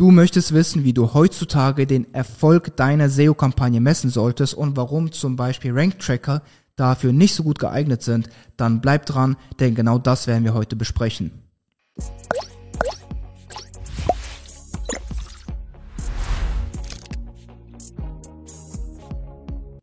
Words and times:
Du 0.00 0.10
möchtest 0.10 0.54
wissen, 0.54 0.82
wie 0.82 0.94
du 0.94 1.12
heutzutage 1.12 1.86
den 1.86 2.14
Erfolg 2.14 2.74
deiner 2.74 3.10
SEO-Kampagne 3.10 3.82
messen 3.82 4.08
solltest 4.08 4.54
und 4.54 4.74
warum 4.74 5.12
zum 5.12 5.36
Beispiel 5.36 5.72
Rank-Tracker 5.74 6.40
dafür 6.74 7.12
nicht 7.12 7.34
so 7.34 7.42
gut 7.42 7.58
geeignet 7.58 8.02
sind, 8.02 8.30
dann 8.56 8.80
bleib 8.80 9.04
dran, 9.04 9.36
denn 9.58 9.74
genau 9.74 9.98
das 9.98 10.26
werden 10.26 10.44
wir 10.44 10.54
heute 10.54 10.74
besprechen. 10.74 11.32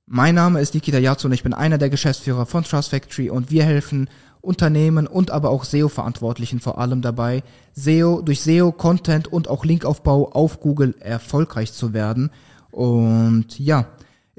Mein 0.08 0.34
Name 0.34 0.62
ist 0.62 0.74
Nikita 0.74 0.98
Yatsu 0.98 1.28
und 1.28 1.34
ich 1.34 1.44
bin 1.44 1.54
einer 1.54 1.78
der 1.78 1.92
Geschäftsführer 1.92 2.48
von 2.48 2.64
Trust 2.64 2.90
Factory 2.90 3.30
und 3.30 3.52
wir 3.52 3.66
helfen 3.66 4.10
Unternehmen 4.42 5.08
und 5.08 5.32
aber 5.32 5.50
auch 5.50 5.64
SEO-Verantwortlichen 5.64 6.60
vor 6.60 6.78
allem 6.78 7.02
dabei, 7.02 7.44
SEO 7.74 8.22
durch 8.22 8.42
SEO, 8.42 8.72
Content 8.72 9.28
und 9.28 9.48
auch 9.48 9.66
Linkaufbau 9.66 10.32
auf 10.32 10.60
Google 10.60 10.96
erfolgreich 11.00 11.74
zu 11.74 11.94
werden. 11.94 12.32
Und 12.72 13.60
ja, 13.60 13.88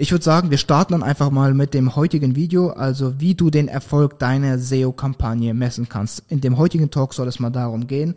ich 0.00 0.12
würde 0.12 0.24
sagen, 0.24 0.50
wir 0.50 0.58
starten 0.58 0.92
dann 0.92 1.02
einfach 1.02 1.30
mal 1.30 1.54
mit 1.54 1.74
dem 1.74 1.96
heutigen 1.96 2.36
Video, 2.36 2.68
also 2.70 3.20
wie 3.20 3.34
du 3.34 3.50
den 3.50 3.66
Erfolg 3.66 4.20
deiner 4.20 4.56
SEO-Kampagne 4.58 5.54
messen 5.54 5.88
kannst. 5.88 6.22
In 6.28 6.40
dem 6.40 6.56
heutigen 6.56 6.90
Talk 6.90 7.14
soll 7.14 7.26
es 7.26 7.40
mal 7.40 7.50
darum 7.50 7.88
gehen, 7.88 8.14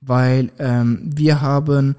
weil 0.00 0.52
ähm, 0.60 1.10
wir 1.12 1.40
haben, 1.40 1.96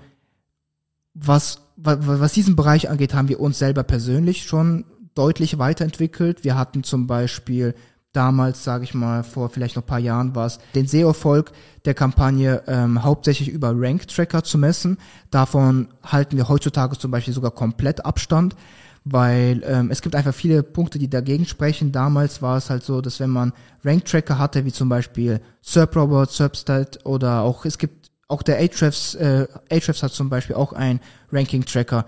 was, 1.13 1.59
was, 1.75 1.97
was 2.02 2.31
diesen 2.31 2.55
Bereich 2.55 2.89
angeht, 2.89 3.13
haben 3.13 3.27
wir 3.27 3.41
uns 3.41 3.59
selber 3.59 3.83
persönlich 3.83 4.44
schon 4.44 4.86
deutlich 5.16 5.58
weiterentwickelt. 5.58 6.45
Wir 6.45 6.58
hatten 6.58 6.83
zum 6.83 7.05
Beispiel 7.05 7.75
damals, 8.15 8.63
sage 8.63 8.83
ich 8.83 8.93
mal, 8.93 9.23
vor 9.23 9.49
vielleicht 9.49 9.75
noch 9.75 9.83
ein 9.83 9.87
paar 9.87 9.99
Jahren 9.99 10.35
war 10.35 10.45
es, 10.45 10.59
den 10.73 10.87
SEO-Erfolg 10.87 11.51
der 11.85 11.93
Kampagne 11.93 12.63
ähm, 12.67 13.03
hauptsächlich 13.03 13.49
über 13.49 13.73
Rank-Tracker 13.75 14.43
zu 14.43 14.57
messen. 14.57 14.97
Davon 15.31 15.89
halten 16.03 16.38
wir 16.38 16.47
heutzutage 16.47 16.97
zum 16.97 17.11
Beispiel 17.11 17.33
sogar 17.33 17.51
komplett 17.51 18.05
Abstand, 18.05 18.55
weil 19.03 19.61
ähm, 19.66 19.91
es 19.91 20.02
gibt 20.02 20.16
einfach 20.16 20.33
viele 20.33 20.63
Punkte, 20.63 20.97
die 20.97 21.09
dagegen 21.09 21.45
sprechen. 21.45 21.91
Damals 21.91 22.41
war 22.41 22.57
es 22.57 22.69
halt 22.69 22.83
so, 22.83 23.02
dass 23.02 23.19
wenn 23.19 23.30
man 23.30 23.53
Rank-Tracker 23.83 24.39
hatte, 24.39 24.66
wie 24.66 24.72
zum 24.72 24.89
Beispiel 24.89 25.41
SERP-Robot, 25.61 26.31
SERP-Stat 26.31 27.05
oder 27.05 27.41
auch, 27.41 27.66
es 27.66 27.77
gibt 27.77 28.11
auch 28.27 28.41
der 28.41 28.57
Ahrefs, 28.57 29.16
äh, 29.16 29.47
Ahrefs 29.69 30.02
hat 30.02 30.11
zum 30.11 30.29
Beispiel 30.29 30.55
auch 30.55 30.73
einen 30.73 31.00
Ranking-Tracker 31.31 32.05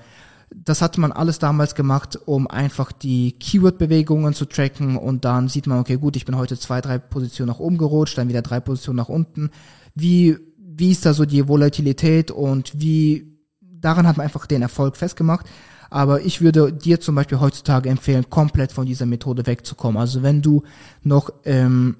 das 0.56 0.81
hat 0.81 0.98
man 0.98 1.12
alles 1.12 1.40
damals 1.40 1.76
gemacht, 1.76 2.17
um 2.26 2.48
einfach 2.48 2.92
die 2.92 3.34
Keyword-Bewegungen 3.34 4.34
zu 4.34 4.45
tracken 4.45 4.98
und 4.98 5.26
dann 5.26 5.50
sieht 5.50 5.67
man, 5.67 5.80
okay, 5.80 5.98
gut, 5.98 6.16
ich 6.16 6.26
bin 6.26 6.38
heute 6.38 6.58
zwei, 6.58 6.81
drei 6.81 6.98
Positionen 6.98 7.50
nach 7.50 7.59
oben 7.59 7.78
gerutscht, 7.78 8.17
dann 8.17 8.30
wieder 8.30 8.42
drei 8.42 8.59
Positionen 8.59 8.98
nach 8.98 9.09
unten. 9.09 9.50
Wie, 9.94 10.38
wie 10.58 10.92
ist 10.92 11.06
da 11.06 11.14
so 11.14 11.26
die 11.26 11.48
Volatilität 11.48 12.31
und 12.31 12.80
wie, 12.80 13.38
daran 13.59 14.08
hat 14.08 14.17
man 14.17 14.26
einfach 14.26 14.45
den 14.45 14.62
Erfolg 14.62 14.95
festgemacht. 14.95 15.45
Aber 15.89 16.22
ich 16.22 16.42
würde 16.42 16.73
dir 16.73 17.00
zum 17.00 17.16
Beispiel 17.16 17.39
heutzutage 17.39 17.89
empfehlen, 17.89 18.30
komplett 18.30 18.72
von 18.72 18.86
dieser 18.86 19.06
Methode 19.06 19.45
wegzukommen. 19.45 20.00
Also 20.00 20.22
wenn 20.22 20.42
du 20.42 20.64
noch 21.04 21.30
ähm, 21.45 21.95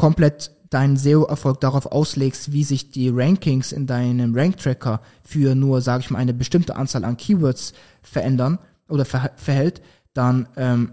komplett 0.00 0.52
deinen 0.70 0.96
SEO-Erfolg 0.96 1.60
darauf 1.60 1.84
auslegst, 1.84 2.52
wie 2.52 2.64
sich 2.64 2.90
die 2.90 3.10
Rankings 3.10 3.70
in 3.70 3.86
deinem 3.86 4.34
Rank-Tracker 4.34 5.02
für 5.22 5.54
nur, 5.54 5.82
sage 5.82 6.04
ich 6.04 6.10
mal, 6.10 6.18
eine 6.20 6.32
bestimmte 6.32 6.74
Anzahl 6.74 7.04
an 7.04 7.18
Keywords 7.18 7.74
verändern 8.00 8.58
oder 8.88 9.04
ver 9.04 9.32
verhält, 9.36 9.82
dann 10.14 10.48
ähm, 10.56 10.92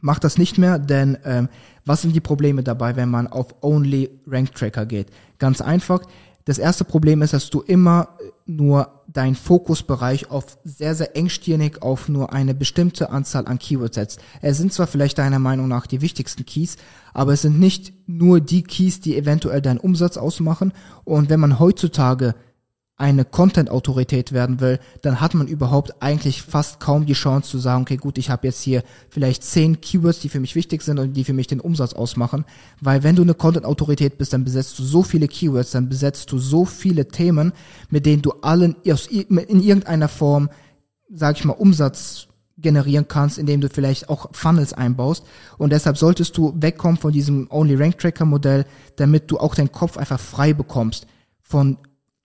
mach 0.00 0.18
das 0.18 0.38
nicht 0.38 0.58
mehr, 0.58 0.80
denn 0.80 1.18
ähm, 1.24 1.48
was 1.84 2.02
sind 2.02 2.16
die 2.16 2.20
Probleme 2.20 2.64
dabei, 2.64 2.96
wenn 2.96 3.10
man 3.10 3.28
auf 3.28 3.62
Only 3.62 4.10
Rank 4.26 4.56
Tracker 4.56 4.86
geht? 4.86 5.10
Ganz 5.38 5.60
einfach, 5.60 6.00
das 6.44 6.58
erste 6.58 6.84
Problem 6.84 7.22
ist, 7.22 7.32
dass 7.32 7.50
du 7.50 7.60
immer 7.60 8.08
nur 8.46 9.02
deinen 9.06 9.34
Fokusbereich 9.34 10.30
auf 10.30 10.58
sehr, 10.64 10.94
sehr 10.94 11.16
engstirnig 11.16 11.82
auf 11.82 12.08
nur 12.08 12.32
eine 12.32 12.54
bestimmte 12.54 13.10
Anzahl 13.10 13.46
an 13.46 13.58
Keywords 13.58 13.96
setzt. 13.96 14.20
Es 14.40 14.58
sind 14.58 14.72
zwar 14.72 14.86
vielleicht 14.86 15.18
deiner 15.18 15.38
Meinung 15.38 15.68
nach 15.68 15.86
die 15.86 16.00
wichtigsten 16.00 16.46
Keys, 16.46 16.76
aber 17.12 17.32
es 17.32 17.42
sind 17.42 17.58
nicht 17.58 17.92
nur 18.06 18.40
die 18.40 18.62
Keys, 18.62 19.00
die 19.00 19.16
eventuell 19.16 19.60
deinen 19.60 19.78
Umsatz 19.78 20.16
ausmachen. 20.16 20.72
Und 21.04 21.28
wenn 21.28 21.40
man 21.40 21.58
heutzutage 21.58 22.34
eine 23.00 23.24
Content-Autorität 23.24 24.32
werden 24.32 24.60
will, 24.60 24.78
dann 25.00 25.22
hat 25.22 25.32
man 25.32 25.48
überhaupt 25.48 26.02
eigentlich 26.02 26.42
fast 26.42 26.80
kaum 26.80 27.06
die 27.06 27.14
Chance 27.14 27.48
zu 27.50 27.58
sagen, 27.58 27.82
okay, 27.82 27.96
gut, 27.96 28.18
ich 28.18 28.28
habe 28.28 28.46
jetzt 28.46 28.60
hier 28.60 28.82
vielleicht 29.08 29.42
zehn 29.42 29.80
Keywords, 29.80 30.20
die 30.20 30.28
für 30.28 30.38
mich 30.38 30.54
wichtig 30.54 30.82
sind 30.82 30.98
und 30.98 31.14
die 31.14 31.24
für 31.24 31.32
mich 31.32 31.46
den 31.46 31.60
Umsatz 31.60 31.94
ausmachen. 31.94 32.44
Weil 32.82 33.02
wenn 33.02 33.16
du 33.16 33.22
eine 33.22 33.32
Content-Autorität 33.32 34.18
bist, 34.18 34.34
dann 34.34 34.44
besetzt 34.44 34.78
du 34.78 34.84
so 34.84 35.02
viele 35.02 35.28
Keywords, 35.28 35.70
dann 35.70 35.88
besetzt 35.88 36.30
du 36.30 36.38
so 36.38 36.66
viele 36.66 37.08
Themen, 37.08 37.52
mit 37.88 38.04
denen 38.04 38.20
du 38.20 38.32
allen 38.42 38.76
in 38.82 39.60
irgendeiner 39.62 40.08
Form, 40.08 40.50
sag 41.10 41.38
ich 41.38 41.44
mal, 41.46 41.54
Umsatz 41.54 42.26
generieren 42.58 43.08
kannst, 43.08 43.38
indem 43.38 43.62
du 43.62 43.70
vielleicht 43.70 44.10
auch 44.10 44.28
Funnels 44.32 44.74
einbaust. 44.74 45.24
Und 45.56 45.72
deshalb 45.72 45.96
solltest 45.96 46.36
du 46.36 46.52
wegkommen 46.54 46.98
von 46.98 47.12
diesem 47.12 47.46
Only 47.50 47.76
Rank 47.76 47.96
Tracker 47.96 48.26
Modell, 48.26 48.66
damit 48.96 49.30
du 49.30 49.38
auch 49.38 49.54
deinen 49.54 49.72
Kopf 49.72 49.96
einfach 49.96 50.20
frei 50.20 50.52
bekommst 50.52 51.06
von 51.40 51.78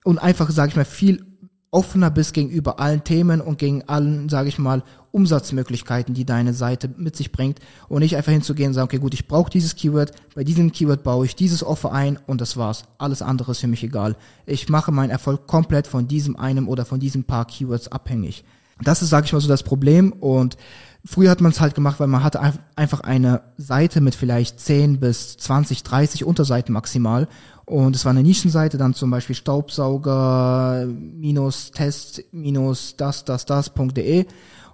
und 0.06 0.20
einfach, 0.20 0.50
sage 0.52 0.70
ich 0.70 0.76
mal, 0.76 0.86
viel 0.86 1.26
offener 1.72 2.10
bist 2.10 2.34
gegenüber 2.34 2.80
allen 2.80 3.04
Themen 3.04 3.42
und 3.42 3.58
gegen 3.58 3.84
allen, 3.90 4.30
sage 4.30 4.48
ich 4.48 4.60
mal, 4.60 4.84
Umsatzmöglichkeiten, 5.12 6.14
die 6.14 6.24
deine 6.24 6.54
Seite 6.54 6.90
mit 6.96 7.16
sich 7.16 7.32
bringt 7.32 7.60
und 7.90 8.00
nicht 8.00 8.16
einfach 8.16 8.32
hinzugehen 8.32 8.70
und 8.70 8.74
sagen, 8.76 8.86
okay, 8.86 9.00
gut, 9.00 9.14
ich 9.14 9.28
brauche 9.28 9.50
dieses 9.50 9.76
Keyword, 9.76 10.14
bei 10.36 10.44
diesem 10.46 10.72
Keyword 10.72 11.04
baue 11.04 11.26
ich 11.26 11.36
dieses 11.36 11.64
Offer 11.64 11.92
ein 11.92 12.18
und 12.28 12.40
das 12.40 12.56
war's. 12.56 12.84
Alles 12.98 13.22
andere 13.22 13.52
ist 13.52 13.60
für 13.60 13.68
mich 13.68 13.84
egal. 13.84 14.16
Ich 14.46 14.70
mache 14.70 14.92
meinen 14.92 15.10
Erfolg 15.10 15.48
komplett 15.48 15.88
von 15.88 16.08
diesem 16.08 16.38
einem 16.38 16.70
oder 16.70 16.86
von 16.86 17.00
diesem 17.00 17.26
paar 17.26 17.46
Keywords 17.46 17.90
abhängig. 17.90 18.46
Das 18.82 19.02
ist, 19.02 19.10
sage 19.10 19.26
ich 19.26 19.34
mal, 19.34 19.42
so 19.42 19.48
das 19.48 19.64
Problem 19.64 20.14
und 20.14 20.56
Früher 21.08 21.30
hat 21.30 21.40
man 21.40 21.52
es 21.52 21.62
halt 21.62 21.76
gemacht, 21.76 22.00
weil 22.00 22.08
man 22.08 22.24
hatte 22.24 22.42
einfach 22.76 23.02
eine 23.02 23.42
Seite 23.58 24.02
mit 24.02 24.16
vielleicht 24.16 24.60
10 24.60 25.00
bis 25.00 25.38
20, 25.38 25.84
30 25.84 26.24
Unterseiten 26.26 26.74
maximal 26.74 27.28
und 27.66 27.96
es 27.96 28.06
war 28.06 28.12
eine 28.12 28.22
Nischenseite, 28.22 28.78
dann 28.78 28.94
zum 28.94 29.10
Beispiel 29.10 29.36
Staubsauger 29.36 30.86
minus 30.88 31.72
Test 31.72 32.24
minus 32.32 32.96
das, 32.96 33.26
das, 33.26 33.46
das.de. 33.46 34.26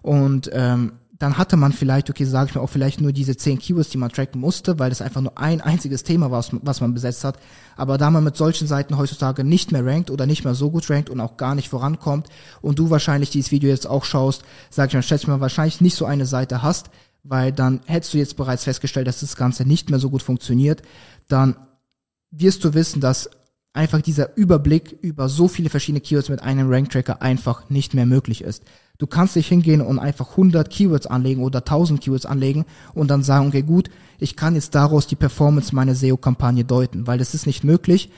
Und 0.01 0.49
ähm, 0.51 0.93
dann 1.17 1.37
hatte 1.37 1.55
man 1.55 1.71
vielleicht, 1.71 2.09
okay, 2.09 2.25
sage 2.25 2.49
ich 2.49 2.55
mal, 2.55 2.61
auch 2.61 2.69
vielleicht 2.69 2.99
nur 2.99 3.13
diese 3.13 3.37
zehn 3.37 3.59
Keywords, 3.59 3.89
die 3.89 3.99
man 3.99 4.11
tracken 4.11 4.41
musste, 4.41 4.79
weil 4.79 4.89
das 4.89 5.03
einfach 5.03 5.21
nur 5.21 5.37
ein 5.37 5.61
einziges 5.61 6.03
Thema 6.03 6.31
war, 6.31 6.43
was 6.63 6.81
man 6.81 6.93
besetzt 6.95 7.23
hat. 7.23 7.37
Aber 7.77 7.99
da 7.99 8.09
man 8.09 8.23
mit 8.23 8.35
solchen 8.35 8.67
Seiten 8.67 8.97
heutzutage 8.97 9.43
nicht 9.43 9.71
mehr 9.71 9.85
rankt 9.85 10.09
oder 10.09 10.25
nicht 10.25 10.43
mehr 10.43 10.55
so 10.55 10.71
gut 10.71 10.89
rankt 10.89 11.11
und 11.11 11.21
auch 11.21 11.37
gar 11.37 11.53
nicht 11.53 11.69
vorankommt 11.69 12.27
und 12.61 12.79
du 12.79 12.89
wahrscheinlich 12.89 13.29
dieses 13.29 13.51
Video 13.51 13.69
jetzt 13.69 13.87
auch 13.87 14.03
schaust, 14.03 14.41
sage 14.71 14.87
ich 14.89 14.93
mal, 14.95 15.03
schätze 15.03 15.23
ich 15.23 15.27
mal, 15.27 15.39
wahrscheinlich 15.39 15.79
nicht 15.79 15.95
so 15.95 16.05
eine 16.05 16.25
Seite 16.25 16.63
hast, 16.63 16.89
weil 17.23 17.51
dann 17.51 17.81
hättest 17.85 18.15
du 18.15 18.17
jetzt 18.17 18.35
bereits 18.35 18.63
festgestellt, 18.63 19.05
dass 19.05 19.19
das 19.19 19.35
Ganze 19.35 19.63
nicht 19.63 19.91
mehr 19.91 19.99
so 19.99 20.09
gut 20.09 20.23
funktioniert, 20.23 20.81
dann 21.27 21.55
wirst 22.31 22.63
du 22.63 22.73
wissen, 22.73 23.01
dass 23.01 23.29
einfach 23.73 24.01
dieser 24.01 24.35
Überblick 24.35 24.97
über 25.01 25.29
so 25.29 25.47
viele 25.47 25.69
verschiedene 25.69 26.01
Keywords 26.01 26.29
mit 26.29 26.41
einem 26.41 26.69
Rank-Tracker 26.69 27.21
einfach 27.21 27.69
nicht 27.69 27.93
mehr 27.93 28.05
möglich 28.05 28.41
ist. 28.41 28.63
Du 28.97 29.07
kannst 29.07 29.35
dich 29.35 29.47
hingehen 29.47 29.81
und 29.81 29.97
einfach 29.97 30.31
100 30.31 30.69
Keywords 30.69 31.07
anlegen 31.07 31.43
oder 31.43 31.59
1000 31.59 32.01
Keywords 32.01 32.25
anlegen 32.25 32.65
und 32.93 33.09
dann 33.09 33.23
sagen, 33.23 33.47
okay, 33.47 33.63
gut, 33.63 33.89
ich 34.19 34.35
kann 34.35 34.55
jetzt 34.55 34.75
daraus 34.75 35.07
die 35.07 35.15
Performance 35.15 35.73
meiner 35.73 35.95
SEO-Kampagne 35.95 36.65
deuten, 36.65 37.07
weil 37.07 37.17
das 37.17 37.33
ist 37.33 37.47
nicht 37.47 37.63
möglich. 37.63 38.11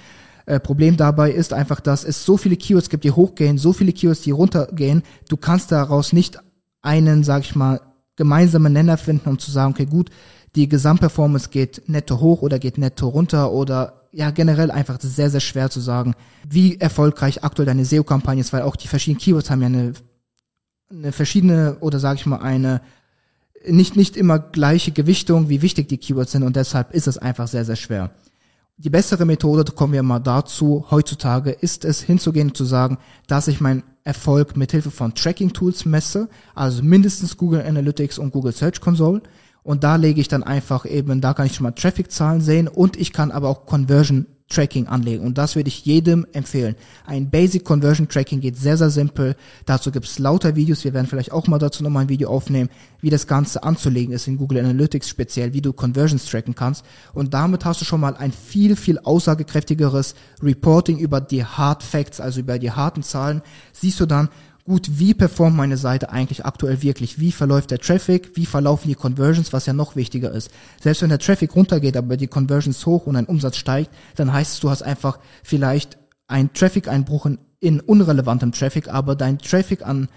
Äh, 0.45 0.59
Problem 0.59 0.97
dabei 0.97 1.31
ist 1.31 1.53
einfach, 1.53 1.79
dass 1.79 2.03
es 2.03 2.25
so 2.25 2.35
viele 2.35 2.57
Keywords 2.57 2.89
gibt, 2.89 3.03
die 3.03 3.11
hochgehen, 3.11 3.57
so 3.57 3.71
viele 3.71 3.93
Keywords, 3.93 4.21
die 4.21 4.31
runtergehen. 4.31 5.03
Du 5.29 5.37
kannst 5.37 5.71
daraus 5.71 6.11
nicht 6.11 6.39
einen, 6.81 7.23
sag 7.23 7.43
ich 7.43 7.55
mal, 7.55 7.79
gemeinsamen 8.15 8.73
Nenner 8.73 8.97
finden, 8.97 9.29
um 9.29 9.39
zu 9.39 9.51
sagen, 9.51 9.71
okay, 9.71 9.85
gut, 9.85 10.09
die 10.55 10.67
Gesamtperformance 10.67 11.49
geht 11.49 11.83
netto 11.87 12.19
hoch 12.19 12.41
oder 12.41 12.59
geht 12.59 12.77
netto 12.77 13.07
runter 13.07 13.51
oder 13.51 14.02
ja 14.13 14.31
generell 14.31 14.71
einfach 14.71 14.97
das 14.97 15.11
ist 15.11 15.15
sehr, 15.15 15.29
sehr 15.29 15.41
schwer 15.41 15.69
zu 15.69 15.81
sagen, 15.81 16.13
wie 16.47 16.79
erfolgreich 16.79 17.43
aktuell 17.43 17.65
deine 17.65 17.83
SEO-Kampagne 17.83 18.41
ist, 18.41 18.53
weil 18.53 18.61
auch 18.61 18.75
die 18.75 18.87
verschiedenen 18.87 19.19
Keywords 19.19 19.49
haben 19.49 19.61
ja 19.61 19.67
eine, 19.67 19.93
eine 20.89 21.11
verschiedene 21.11 21.77
oder 21.81 21.99
sage 21.99 22.19
ich 22.19 22.25
mal 22.25 22.37
eine 22.37 22.81
nicht, 23.65 23.95
nicht 23.95 24.17
immer 24.17 24.39
gleiche 24.39 24.91
Gewichtung, 24.91 25.49
wie 25.49 25.61
wichtig 25.61 25.89
die 25.89 25.97
Keywords 25.97 26.31
sind 26.31 26.43
und 26.43 26.55
deshalb 26.55 26.93
ist 26.93 27.07
es 27.07 27.17
einfach 27.17 27.47
sehr, 27.47 27.65
sehr 27.65 27.75
schwer. 27.75 28.11
Die 28.77 28.89
bessere 28.89 29.25
Methode, 29.25 29.71
kommen 29.71 29.93
wir 29.93 30.03
mal 30.03 30.19
dazu, 30.19 30.85
heutzutage 30.89 31.51
ist 31.51 31.85
es 31.85 32.01
hinzugehen 32.01 32.49
und 32.49 32.57
zu 32.57 32.65
sagen, 32.65 32.97
dass 33.27 33.47
ich 33.47 33.61
meinen 33.61 33.83
Erfolg 34.03 34.57
mit 34.57 34.71
Hilfe 34.71 34.91
von 34.91 35.13
Tracking-Tools 35.13 35.85
messe, 35.85 36.27
also 36.55 36.83
mindestens 36.83 37.37
Google 37.37 37.61
Analytics 37.61 38.17
und 38.17 38.31
Google 38.31 38.51
Search 38.51 38.81
Console. 38.81 39.21
Und 39.63 39.83
da 39.83 39.95
lege 39.95 40.21
ich 40.21 40.27
dann 40.27 40.43
einfach 40.43 40.85
eben, 40.85 41.21
da 41.21 41.33
kann 41.33 41.45
ich 41.45 41.55
schon 41.55 41.63
mal 41.63 41.71
Traffic-Zahlen 41.71 42.41
sehen 42.41 42.67
und 42.67 42.97
ich 42.97 43.13
kann 43.13 43.31
aber 43.31 43.49
auch 43.49 43.65
Conversion 43.65 44.27
Tracking 44.49 44.87
anlegen. 44.87 45.25
Und 45.25 45.37
das 45.37 45.55
würde 45.55 45.69
ich 45.69 45.85
jedem 45.85 46.25
empfehlen. 46.33 46.75
Ein 47.05 47.29
Basic 47.29 47.63
Conversion 47.63 48.07
Tracking 48.07 48.39
geht 48.39 48.57
sehr, 48.57 48.77
sehr 48.77 48.89
simpel. 48.89 49.35
Dazu 49.65 49.91
gibt's 49.91 50.19
lauter 50.19 50.55
Videos. 50.55 50.83
Wir 50.83 50.93
werden 50.93 51.07
vielleicht 51.07 51.31
auch 51.31 51.47
mal 51.47 51.59
dazu 51.59 51.83
nochmal 51.83 52.03
ein 52.03 52.09
Video 52.09 52.29
aufnehmen, 52.29 52.69
wie 53.01 53.09
das 53.09 53.25
Ganze 53.25 53.63
anzulegen 53.63 54.13
ist 54.13 54.27
in 54.27 54.37
Google 54.37 54.59
Analytics 54.59 55.09
speziell, 55.09 55.53
wie 55.53 55.61
du 55.61 55.73
Conversions 55.73 56.25
tracken 56.25 56.55
kannst. 56.55 56.85
Und 57.13 57.33
damit 57.33 57.65
hast 57.65 57.81
du 57.81 57.85
schon 57.85 58.01
mal 58.01 58.15
ein 58.15 58.31
viel, 58.31 58.75
viel 58.75 58.99
aussagekräftigeres 58.99 60.13
Reporting 60.41 60.99
über 60.99 61.19
die 61.19 61.43
Hard 61.43 61.81
Facts, 61.81 62.19
also 62.19 62.41
über 62.41 62.59
die 62.59 62.71
harten 62.71 63.01
Zahlen. 63.01 63.41
Siehst 63.71 63.99
du 63.99 64.05
dann, 64.05 64.29
gut, 64.65 64.99
wie 64.99 65.13
performt 65.13 65.55
meine 65.55 65.77
Seite 65.77 66.11
eigentlich 66.11 66.45
aktuell 66.45 66.81
wirklich? 66.81 67.19
Wie 67.19 67.31
verläuft 67.31 67.71
der 67.71 67.79
Traffic? 67.79 68.31
Wie 68.35 68.45
verlaufen 68.45 68.87
die 68.87 68.95
Conversions, 68.95 69.53
was 69.53 69.65
ja 69.65 69.73
noch 69.73 69.95
wichtiger 69.95 70.31
ist? 70.31 70.51
Selbst 70.81 71.01
wenn 71.01 71.09
der 71.09 71.19
Traffic 71.19 71.55
runtergeht, 71.55 71.97
aber 71.97 72.17
die 72.17 72.27
Conversions 72.27 72.85
hoch 72.85 73.05
und 73.07 73.15
ein 73.15 73.25
Umsatz 73.25 73.57
steigt, 73.57 73.91
dann 74.15 74.31
heißt 74.31 74.53
es, 74.53 74.59
du 74.59 74.69
hast 74.69 74.81
einfach 74.81 75.19
vielleicht 75.43 75.97
einen 76.27 76.53
Traffic-Einbruch 76.53 77.25
in, 77.25 77.39
in 77.59 77.79
unrelevantem 77.79 78.51
Traffic, 78.51 78.87
aber 78.87 79.15
dein 79.15 79.39
Traffic 79.39 79.85
an 79.85 80.07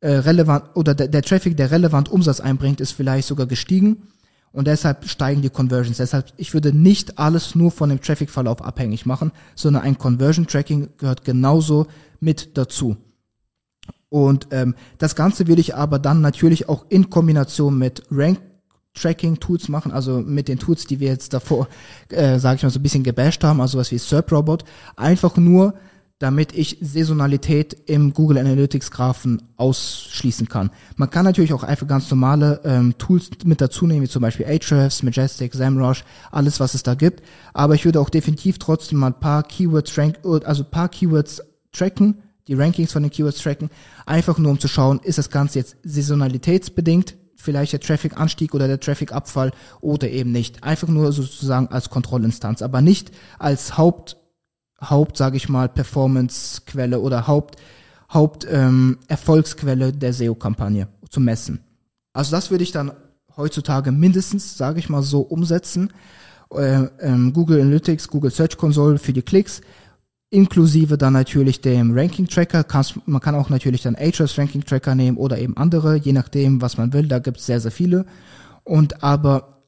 äh, 0.00 0.10
relevant 0.12 0.64
oder 0.74 0.94
der, 0.94 1.08
der 1.08 1.22
Traffic, 1.22 1.56
der 1.56 1.70
relevant 1.70 2.08
Umsatz 2.08 2.40
einbringt, 2.40 2.80
ist 2.80 2.92
vielleicht 2.92 3.28
sogar 3.28 3.46
gestiegen 3.46 4.08
und 4.52 4.66
deshalb 4.66 5.08
steigen 5.08 5.42
die 5.42 5.50
Conversions. 5.50 5.98
Deshalb, 5.98 6.32
ich 6.36 6.54
würde 6.54 6.72
nicht 6.72 7.18
alles 7.18 7.54
nur 7.54 7.70
von 7.70 7.88
dem 7.90 8.00
Traffic-Verlauf 8.00 8.62
abhängig 8.62 9.06
machen, 9.06 9.32
sondern 9.54 9.82
ein 9.82 9.98
Conversion-Tracking 9.98 10.90
gehört 10.96 11.24
genauso 11.24 11.86
mit 12.20 12.56
dazu. 12.56 12.96
Und 14.10 14.48
ähm, 14.50 14.74
das 14.98 15.14
Ganze 15.14 15.46
will 15.46 15.58
ich 15.58 15.74
aber 15.74 15.98
dann 15.98 16.20
natürlich 16.20 16.68
auch 16.68 16.84
in 16.88 17.08
Kombination 17.08 17.78
mit 17.78 18.02
Rank 18.10 18.40
Tracking 18.94 19.38
Tools 19.38 19.68
machen, 19.68 19.92
also 19.92 20.20
mit 20.20 20.48
den 20.48 20.58
Tools, 20.58 20.84
die 20.84 21.00
wir 21.00 21.08
jetzt 21.08 21.32
davor, 21.32 21.68
äh, 22.08 22.38
sage 22.38 22.56
ich 22.56 22.62
mal, 22.64 22.70
so 22.70 22.80
ein 22.80 22.82
bisschen 22.82 23.04
gebasht 23.04 23.42
haben, 23.44 23.60
also 23.60 23.78
was 23.78 23.92
wie 23.92 23.98
SERP 23.98 24.32
Robot, 24.32 24.64
einfach 24.96 25.36
nur, 25.36 25.74
damit 26.18 26.54
ich 26.54 26.76
Saisonalität 26.82 27.74
im 27.86 28.12
Google 28.12 28.38
Analytics 28.38 28.90
Graphen 28.90 29.42
ausschließen 29.56 30.48
kann. 30.48 30.70
Man 30.96 31.08
kann 31.08 31.24
natürlich 31.24 31.54
auch 31.54 31.62
einfach 31.62 31.86
ganz 31.86 32.10
normale 32.10 32.60
ähm, 32.64 32.98
Tools 32.98 33.30
mit 33.44 33.60
dazu 33.60 33.86
nehmen, 33.86 34.02
wie 34.02 34.08
zum 34.08 34.20
Beispiel 34.20 34.44
Ahrefs, 34.44 35.02
Majestic, 35.02 35.54
SEMrush, 35.54 36.04
alles 36.30 36.60
was 36.60 36.74
es 36.74 36.82
da 36.82 36.94
gibt. 36.94 37.22
Aber 37.54 37.74
ich 37.74 37.86
würde 37.86 38.00
auch 38.00 38.10
definitiv 38.10 38.58
trotzdem 38.58 38.98
mal 38.98 39.06
ein 39.06 39.20
paar 39.20 39.44
Keywords 39.44 39.96
rank, 39.96 40.18
also 40.44 40.62
ein 40.62 40.70
paar 40.70 40.90
Keywords 40.90 41.42
tracken, 41.72 42.22
die 42.50 42.54
Rankings 42.54 42.92
von 42.92 43.04
den 43.04 43.12
Keywords 43.12 43.40
tracken, 43.40 43.70
einfach 44.06 44.36
nur 44.36 44.50
um 44.50 44.58
zu 44.58 44.66
schauen, 44.66 44.98
ist 45.04 45.18
das 45.18 45.30
Ganze 45.30 45.60
jetzt 45.60 45.76
saisonalitätsbedingt, 45.84 47.16
vielleicht 47.36 47.72
der 47.72 47.80
Traffic-Anstieg 47.80 48.54
oder 48.54 48.66
der 48.66 48.80
Traffic-Abfall 48.80 49.52
oder 49.80 50.10
eben 50.10 50.32
nicht. 50.32 50.64
Einfach 50.64 50.88
nur 50.88 51.12
sozusagen 51.12 51.68
als 51.68 51.90
Kontrollinstanz, 51.90 52.60
aber 52.60 52.80
nicht 52.80 53.12
als 53.38 53.78
Haupt, 53.78 54.16
Haupt, 54.82 55.16
sage 55.16 55.36
ich 55.36 55.48
mal, 55.48 55.68
Performance-Quelle 55.68 56.98
oder 57.00 57.28
Haupt, 57.28 57.56
Haupt 58.12 58.46
ähm, 58.50 58.98
Erfolgsquelle 59.06 59.92
der 59.92 60.12
SEO-Kampagne 60.12 60.88
zu 61.08 61.20
messen. 61.20 61.60
Also 62.12 62.32
das 62.32 62.50
würde 62.50 62.64
ich 62.64 62.72
dann 62.72 62.90
heutzutage 63.36 63.92
mindestens, 63.92 64.58
sage 64.58 64.80
ich 64.80 64.88
mal 64.88 65.02
so, 65.02 65.20
umsetzen. 65.20 65.92
Äh, 66.52 66.88
ähm, 66.98 67.32
Google 67.32 67.60
Analytics, 67.60 68.08
Google 68.08 68.32
Search 68.32 68.56
Console 68.56 68.98
für 68.98 69.12
die 69.12 69.22
Klicks, 69.22 69.60
inklusive 70.30 70.96
dann 70.96 71.12
natürlich 71.12 71.60
dem 71.60 71.92
Ranking 71.92 72.26
Tracker. 72.26 72.64
man 73.06 73.20
kann 73.20 73.34
auch 73.34 73.50
natürlich 73.50 73.82
dann 73.82 73.96
Ahrefs 73.96 74.38
Ranking 74.38 74.64
Tracker 74.64 74.94
nehmen 74.94 75.16
oder 75.16 75.38
eben 75.38 75.56
andere, 75.56 75.96
je 75.96 76.12
nachdem, 76.12 76.62
was 76.62 76.78
man 76.78 76.92
will. 76.92 77.08
Da 77.08 77.18
gibt 77.18 77.38
es 77.38 77.46
sehr, 77.46 77.60
sehr 77.60 77.72
viele. 77.72 78.06
Und 78.62 79.02
aber, 79.02 79.64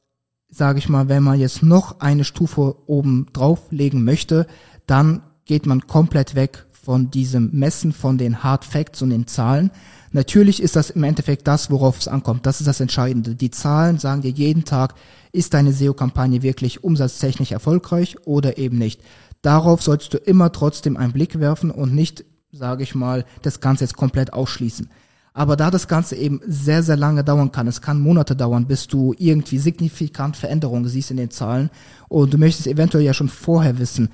sage 0.49 0.79
ich 0.79 0.87
mal, 0.87 1.09
wenn 1.09 1.23
man 1.23 1.39
jetzt 1.39 1.63
noch 1.63 1.99
eine 1.99 2.23
Stufe 2.23 2.75
oben 2.87 3.27
drauflegen 3.33 4.03
möchte, 4.03 4.47
dann 4.87 5.21
geht 5.45 5.65
man 5.65 5.87
komplett 5.87 6.35
weg 6.35 6.65
von 6.71 7.11
diesem 7.11 7.49
Messen 7.51 7.93
von 7.93 8.17
den 8.17 8.43
Hard 8.43 8.65
Facts 8.65 9.01
und 9.01 9.09
den 9.09 9.27
Zahlen. 9.27 9.71
Natürlich 10.11 10.61
ist 10.61 10.75
das 10.75 10.89
im 10.91 11.03
Endeffekt 11.03 11.47
das, 11.47 11.71
worauf 11.71 11.99
es 11.99 12.07
ankommt. 12.07 12.45
Das 12.45 12.59
ist 12.59 12.67
das 12.67 12.79
Entscheidende. 12.79 13.35
Die 13.35 13.51
Zahlen 13.51 13.97
sagen 13.97 14.21
dir 14.21 14.31
jeden 14.31 14.63
Tag, 14.63 14.93
ist 15.31 15.53
deine 15.53 15.73
SEO-Kampagne 15.73 16.43
wirklich 16.43 16.83
umsatztechnisch 16.83 17.51
erfolgreich 17.51 18.17
oder 18.25 18.57
eben 18.57 18.77
nicht. 18.77 19.01
Darauf 19.43 19.83
solltest 19.83 20.13
du 20.13 20.17
immer 20.17 20.51
trotzdem 20.51 20.97
einen 20.97 21.13
Blick 21.13 21.39
werfen 21.39 21.69
und 21.69 21.93
nicht, 21.93 22.25
sage 22.51 22.81
ich 22.81 22.95
mal, 22.95 23.25
das 23.43 23.59
Ganze 23.59 23.83
jetzt 23.83 23.97
komplett 23.97 24.33
ausschließen. 24.33 24.89
Aber 25.33 25.57
da 25.57 25.69
das 25.69 25.87
Ganze 25.87 26.15
eben 26.15 26.39
sehr, 26.47 26.81
sehr 26.81 26.95
lange 26.95 27.23
dauern 27.23 27.51
kann, 27.51 27.67
es 27.67 27.81
kann 27.81 27.99
Monate 27.99 28.35
dauern, 28.35 28.67
bis 28.67 28.87
du 28.87 29.13
irgendwie 29.17 29.57
signifikant 29.57 30.37
Veränderungen 30.37 30.87
siehst 30.87 31.11
in 31.11 31.17
den 31.17 31.29
Zahlen 31.29 31.71
und 32.07 32.33
du 32.33 32.37
möchtest 32.37 32.67
eventuell 32.67 33.03
ja 33.03 33.13
schon 33.13 33.29
vorher 33.29 33.79
wissen, 33.79 34.09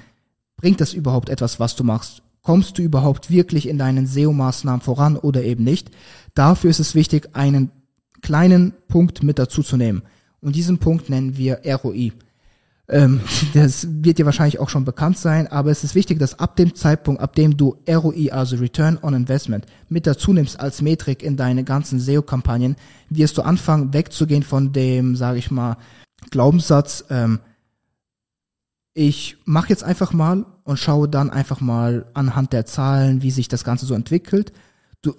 bringt 0.58 0.82
das 0.82 0.94
überhaupt 0.94 1.30
etwas, 1.30 1.60
was 1.60 1.76
du 1.76 1.84
machst? 1.84 2.24
Kommst 2.42 2.78
du 2.78 2.82
überhaupt 2.82 3.30
wirklich 3.30 3.68
in 3.68 3.78
deinen 3.78 4.08
SEO-Maßnahmen 4.08 4.82
voran 4.82 5.16
oder 5.16 5.44
eben 5.44 5.64
nicht? 5.64 5.92
Dafür 6.34 6.72
ist 6.72 6.80
es 6.80 6.96
wichtig, 6.96 7.30
einen 7.34 7.70
kleinen 8.22 8.74
Punkt 8.88 9.22
mit 9.22 9.38
dazu 9.38 9.62
zu 9.62 9.78
nehmen. 9.78 10.02
Und 10.42 10.56
diesen 10.56 10.80
Punkt 10.80 11.10
nennen 11.10 11.38
wir 11.38 11.62
ROI. 11.66 12.14
Ähm, 12.90 13.22
das 13.54 13.88
wird 13.90 14.18
dir 14.18 14.26
wahrscheinlich 14.26 14.60
auch 14.60 14.70
schon 14.70 14.86
bekannt 14.86 15.18
sein, 15.18 15.48
aber 15.48 15.72
es 15.72 15.84
ist 15.84 15.96
wichtig, 15.96 16.20
dass 16.20 16.40
ab 16.40 16.56
dem 16.56 16.76
Zeitpunkt, 16.76 17.22
ab 17.22 17.36
dem 17.36 17.56
du 17.56 17.78
ROI, 17.88 18.32
also 18.32 18.58
Return 18.58 18.98
on 19.02 19.14
Investment, 19.14 19.66
mit 19.88 20.08
dazu 20.08 20.34
nimmst 20.34 20.60
als 20.60 20.82
Metrik 20.82 21.24
in 21.24 21.38
deine 21.38 21.64
ganzen 21.64 22.00
SEO-Kampagnen, 22.00 22.76
wirst 23.10 23.38
du 23.38 23.44
anfangen 23.44 23.94
wegzugehen 23.94 24.44
von 24.44 24.74
dem, 24.74 25.16
sage 25.16 25.40
ich 25.40 25.52
mal, 25.52 25.78
Glaubenssatz, 26.32 27.06
ähm, 27.10 27.40
ich 28.94 29.38
mache 29.46 29.70
jetzt 29.70 29.84
einfach 29.84 30.12
mal 30.12 30.46
und 30.64 30.78
schaue 30.78 31.08
dann 31.08 31.30
einfach 31.30 31.62
mal 31.62 32.08
anhand 32.14 32.52
der 32.52 32.66
Zahlen, 32.66 33.22
wie 33.22 33.32
sich 33.32 33.48
das 33.48 33.64
Ganze 33.64 33.86
so 33.86 33.94
entwickelt. 33.94 34.52
Du 35.02 35.14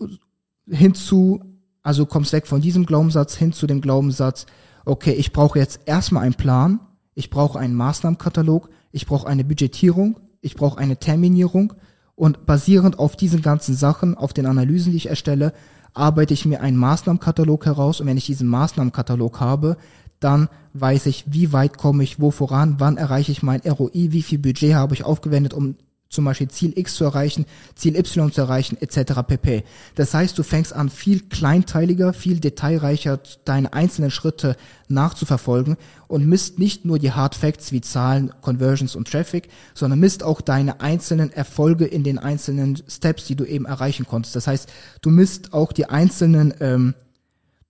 hinzu, 0.68 1.40
also 1.82 2.04
kommst 2.04 2.32
weg 2.32 2.46
von 2.46 2.60
diesem 2.60 2.84
Glaubenssatz 2.84 3.36
hin 3.36 3.52
zu 3.52 3.66
dem 3.66 3.80
Glaubenssatz, 3.80 4.44
okay, 4.84 5.12
ich 5.12 5.32
brauche 5.32 5.58
jetzt 5.58 5.80
erstmal 5.86 6.24
einen 6.24 6.34
Plan, 6.34 6.80
ich 7.14 7.30
brauche 7.30 7.58
einen 7.58 7.74
Maßnahmenkatalog, 7.74 8.68
ich 8.92 9.06
brauche 9.06 9.26
eine 9.26 9.44
Budgetierung, 9.44 10.20
ich 10.40 10.54
brauche 10.54 10.78
eine 10.78 10.98
Terminierung 10.98 11.74
und 12.14 12.46
basierend 12.46 12.98
auf 12.98 13.16
diesen 13.16 13.42
ganzen 13.42 13.74
Sachen, 13.74 14.16
auf 14.16 14.32
den 14.32 14.46
Analysen, 14.46 14.92
die 14.92 14.98
ich 14.98 15.08
erstelle, 15.08 15.52
arbeite 15.94 16.34
ich 16.34 16.46
mir 16.46 16.60
einen 16.60 16.76
Maßnahmenkatalog 16.76 17.66
heraus 17.66 18.00
und 18.00 18.06
wenn 18.06 18.16
ich 18.16 18.26
diesen 18.26 18.48
Maßnahmenkatalog 18.48 19.40
habe, 19.40 19.76
dann 20.20 20.48
weiß 20.74 21.06
ich, 21.06 21.24
wie 21.26 21.52
weit 21.52 21.78
komme 21.78 22.02
ich, 22.02 22.20
wo 22.20 22.30
voran, 22.30 22.76
wann 22.78 22.96
erreiche 22.96 23.32
ich 23.32 23.42
mein 23.42 23.60
ROI, 23.60 24.12
wie 24.12 24.22
viel 24.22 24.38
Budget 24.38 24.74
habe 24.74 24.94
ich 24.94 25.04
aufgewendet, 25.04 25.54
um 25.54 25.76
zum 26.10 26.24
Beispiel 26.24 26.48
Ziel 26.48 26.76
X 26.76 26.96
zu 26.96 27.04
erreichen, 27.04 27.46
Ziel 27.76 27.96
Y 27.96 28.32
zu 28.32 28.40
erreichen, 28.40 28.76
etc. 28.80 29.20
pp. 29.26 29.62
Das 29.94 30.12
heißt, 30.12 30.36
du 30.36 30.42
fängst 30.42 30.72
an, 30.74 30.90
viel 30.90 31.20
kleinteiliger, 31.20 32.12
viel 32.12 32.40
detailreicher 32.40 33.20
deine 33.44 33.72
einzelnen 33.72 34.10
Schritte 34.10 34.56
nachzuverfolgen 34.88 35.76
und 36.08 36.26
misst 36.26 36.58
nicht 36.58 36.84
nur 36.84 36.98
die 36.98 37.12
Hard 37.12 37.36
Facts 37.36 37.70
wie 37.70 37.80
Zahlen, 37.80 38.32
Conversions 38.42 38.96
und 38.96 39.08
Traffic, 39.08 39.48
sondern 39.72 40.00
misst 40.00 40.24
auch 40.24 40.40
deine 40.40 40.80
einzelnen 40.80 41.32
Erfolge 41.32 41.84
in 41.84 42.02
den 42.02 42.18
einzelnen 42.18 42.82
Steps, 42.88 43.26
die 43.26 43.36
du 43.36 43.44
eben 43.44 43.64
erreichen 43.64 44.04
konntest. 44.04 44.34
Das 44.34 44.48
heißt, 44.48 44.68
du 45.02 45.10
misst 45.10 45.52
auch 45.52 45.72
die 45.72 45.86
einzelnen, 45.86 46.52
ähm, 46.58 46.94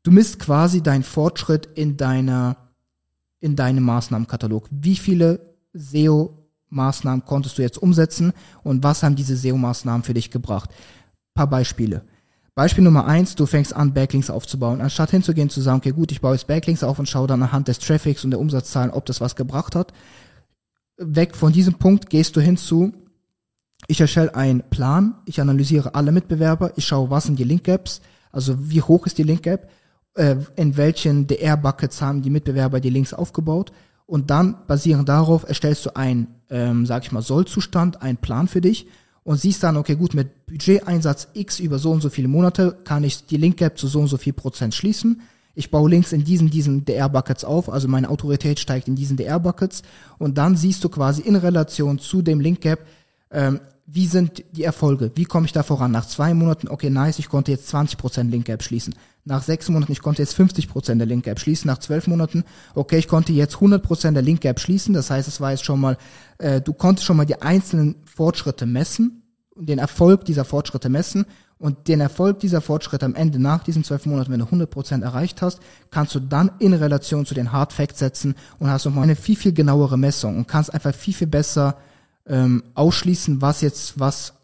du 0.02 0.12
misst 0.12 0.38
quasi 0.38 0.82
deinen 0.82 1.04
Fortschritt 1.04 1.68
in 1.75 1.99
deiner, 1.99 2.56
in 3.38 3.54
deinem 3.54 3.85
Maßnahmenkatalog. 3.85 4.66
Wie 4.70 4.97
viele 4.97 5.54
SEO 5.75 6.39
Maßnahmen 6.70 7.24
konntest 7.24 7.58
du 7.58 7.62
jetzt 7.62 7.78
umsetzen 7.78 8.32
und 8.62 8.82
was 8.82 9.02
haben 9.02 9.16
diese 9.16 9.36
SEO-Maßnahmen 9.36 10.02
für 10.02 10.14
dich 10.14 10.30
gebracht? 10.30 10.70
Paar 11.34 11.48
Beispiele. 11.48 12.02
Beispiel 12.54 12.84
Nummer 12.84 13.06
eins, 13.06 13.36
du 13.36 13.46
fängst 13.46 13.74
an, 13.74 13.94
Backlinks 13.94 14.30
aufzubauen. 14.30 14.80
Anstatt 14.80 15.10
hinzugehen 15.10 15.50
zu 15.50 15.60
sagen, 15.60 15.78
okay, 15.78 15.92
gut, 15.92 16.12
ich 16.12 16.20
baue 16.20 16.34
jetzt 16.34 16.46
Backlinks 16.46 16.82
auf 16.82 16.98
und 16.98 17.08
schaue 17.08 17.26
dann 17.26 17.42
anhand 17.42 17.68
des 17.68 17.78
Traffics 17.78 18.24
und 18.24 18.32
der 18.32 18.40
Umsatzzahlen, 18.40 18.90
ob 18.90 19.06
das 19.06 19.20
was 19.20 19.36
gebracht 19.36 19.74
hat. 19.74 19.92
Weg 20.96 21.36
von 21.36 21.52
diesem 21.52 21.74
Punkt 21.74 22.10
gehst 22.10 22.36
du 22.36 22.40
hinzu, 22.40 22.92
ich 23.86 24.00
erstelle 24.00 24.34
einen 24.34 24.62
Plan, 24.68 25.14
ich 25.24 25.40
analysiere 25.40 25.94
alle 25.94 26.12
Mitbewerber, 26.12 26.72
ich 26.76 26.84
schaue, 26.84 27.10
was 27.10 27.24
sind 27.24 27.38
die 27.38 27.44
Link-Gaps, 27.44 28.02
also 28.30 28.70
wie 28.70 28.82
hoch 28.82 29.06
ist 29.06 29.16
die 29.16 29.22
Link-Gap, 29.22 29.70
äh, 30.14 30.36
in 30.56 30.76
welchen 30.76 31.26
DR-Buckets 31.26 32.02
haben 32.02 32.20
die 32.20 32.30
Mitbewerber 32.30 32.80
die 32.80 32.90
Links 32.90 33.14
aufgebaut 33.14 33.72
und 34.10 34.28
dann 34.28 34.56
basierend 34.66 35.08
darauf 35.08 35.46
erstellst 35.46 35.86
du 35.86 35.94
einen, 35.94 36.26
ähm, 36.50 36.84
sag 36.84 37.04
ich 37.04 37.12
mal, 37.12 37.22
Sollzustand, 37.22 38.02
einen 38.02 38.18
Plan 38.18 38.48
für 38.48 38.60
dich 38.60 38.88
und 39.22 39.40
siehst 39.40 39.62
dann, 39.62 39.76
okay, 39.76 39.94
gut, 39.94 40.14
mit 40.14 40.46
Budgeteinsatz 40.46 41.28
X 41.32 41.60
über 41.60 41.78
so 41.78 41.92
und 41.92 42.00
so 42.00 42.10
viele 42.10 42.26
Monate 42.26 42.76
kann 42.82 43.04
ich 43.04 43.26
die 43.26 43.36
Link 43.36 43.58
Gap 43.58 43.78
zu 43.78 43.86
so 43.86 44.00
und 44.00 44.08
so 44.08 44.16
viel 44.16 44.32
Prozent 44.32 44.74
schließen. 44.74 45.20
Ich 45.54 45.70
baue 45.70 45.88
Links 45.88 46.10
in 46.10 46.24
diesen, 46.24 46.50
diesen 46.50 46.84
DR-Buckets 46.84 47.44
auf, 47.44 47.68
also 47.68 47.86
meine 47.86 48.08
Autorität 48.10 48.58
steigt 48.58 48.88
in 48.88 48.96
diesen 48.96 49.16
DR-Buckets 49.16 49.82
und 50.18 50.38
dann 50.38 50.56
siehst 50.56 50.82
du 50.82 50.88
quasi 50.88 51.22
in 51.22 51.36
Relation 51.36 52.00
zu 52.00 52.20
dem 52.20 52.40
Link 52.40 52.62
Gap, 52.62 52.80
ähm, 53.30 53.60
wie 53.86 54.06
sind 54.06 54.42
die 54.52 54.64
Erfolge? 54.64 55.12
Wie 55.14 55.24
komme 55.24 55.46
ich 55.46 55.52
da 55.52 55.62
voran? 55.62 55.92
Nach 55.92 56.06
zwei 56.06 56.34
Monaten, 56.34 56.66
okay, 56.66 56.90
nice, 56.90 57.20
ich 57.20 57.28
konnte 57.28 57.52
jetzt 57.52 57.72
20% 57.72 58.28
Link 58.28 58.46
Gap 58.46 58.64
schließen. 58.64 58.92
Nach 59.24 59.42
sechs 59.42 59.68
Monaten, 59.68 59.92
ich 59.92 60.00
konnte 60.00 60.22
jetzt 60.22 60.38
50% 60.38 60.96
der 60.96 61.06
Link 61.06 61.24
Gap 61.24 61.38
schließen. 61.38 61.68
Nach 61.68 61.78
zwölf 61.78 62.06
Monaten, 62.06 62.44
okay, 62.74 62.98
ich 62.98 63.08
konnte 63.08 63.32
jetzt 63.32 63.56
100% 63.56 64.12
der 64.12 64.22
Link 64.22 64.40
Gap 64.40 64.60
schließen. 64.60 64.94
Das 64.94 65.10
heißt, 65.10 65.28
es 65.28 65.40
war 65.40 65.50
jetzt 65.50 65.64
schon 65.64 65.80
mal, 65.80 65.98
äh, 66.38 66.60
du 66.60 66.72
konntest 66.72 67.06
schon 67.06 67.16
mal 67.16 67.26
die 67.26 67.40
einzelnen 67.42 67.96
Fortschritte 68.04 68.66
messen 68.66 69.22
und 69.50 69.68
den 69.68 69.78
Erfolg 69.78 70.24
dieser 70.24 70.44
Fortschritte 70.44 70.88
messen 70.88 71.26
und 71.60 71.88
den 71.88 72.00
Erfolg 72.00 72.40
dieser 72.40 72.62
Fortschritte 72.62 73.04
am 73.04 73.14
Ende 73.14 73.38
nach 73.38 73.62
diesen 73.62 73.84
zwölf 73.84 74.06
Monaten, 74.06 74.32
wenn 74.32 74.40
du 74.40 74.46
100% 74.46 75.02
erreicht 75.02 75.42
hast, 75.42 75.60
kannst 75.90 76.14
du 76.14 76.20
dann 76.20 76.50
in 76.58 76.72
Relation 76.72 77.26
zu 77.26 77.34
den 77.34 77.52
Hard 77.52 77.74
Facts 77.74 77.98
setzen 77.98 78.34
und 78.58 78.70
hast 78.70 78.86
nochmal 78.86 79.04
eine 79.04 79.16
viel, 79.16 79.36
viel 79.36 79.52
genauere 79.52 79.98
Messung 79.98 80.38
und 80.38 80.48
kannst 80.48 80.72
einfach 80.72 80.94
viel, 80.94 81.12
viel 81.12 81.26
besser 81.26 81.76
ähm, 82.26 82.62
ausschließen, 82.74 83.42
was 83.42 83.60
jetzt 83.60 84.00
was 84.00 84.39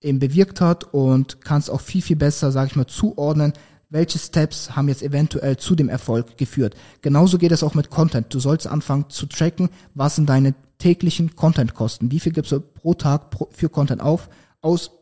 eben 0.00 0.18
bewirkt 0.18 0.60
hat 0.60 0.84
und 0.92 1.40
kannst 1.40 1.70
auch 1.70 1.80
viel, 1.80 2.02
viel 2.02 2.16
besser, 2.16 2.52
sage 2.52 2.68
ich 2.70 2.76
mal, 2.76 2.86
zuordnen, 2.86 3.52
welche 3.90 4.18
Steps 4.18 4.76
haben 4.76 4.88
jetzt 4.88 5.02
eventuell 5.02 5.56
zu 5.56 5.74
dem 5.74 5.88
Erfolg 5.88 6.36
geführt. 6.36 6.74
Genauso 7.00 7.38
geht 7.38 7.52
es 7.52 7.62
auch 7.62 7.74
mit 7.74 7.90
Content. 7.90 8.32
Du 8.32 8.38
sollst 8.38 8.66
anfangen 8.66 9.06
zu 9.08 9.26
tracken, 9.26 9.70
was 9.94 10.16
sind 10.16 10.28
deine 10.28 10.54
täglichen 10.78 11.34
Content-Kosten, 11.34 12.10
wie 12.10 12.20
viel 12.20 12.32
gibst 12.32 12.52
du 12.52 12.60
pro 12.60 12.94
Tag 12.94 13.34
für 13.50 13.68
Content 13.68 14.00
auf, 14.00 14.28
aus 14.60 14.92